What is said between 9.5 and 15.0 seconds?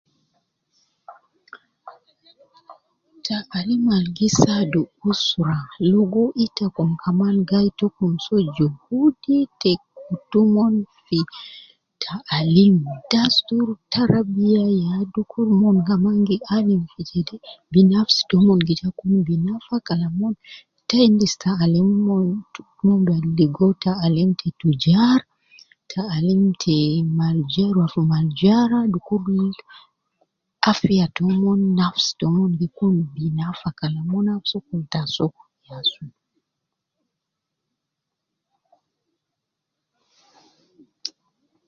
te kutu mon fi ta alim, dastur tarabiya ya